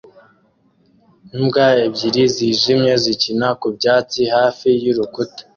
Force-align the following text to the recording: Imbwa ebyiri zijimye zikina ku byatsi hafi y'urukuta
Imbwa 1.35 1.67
ebyiri 1.85 2.23
zijimye 2.35 2.93
zikina 3.03 3.47
ku 3.59 3.67
byatsi 3.75 4.21
hafi 4.35 4.69
y'urukuta 4.83 5.41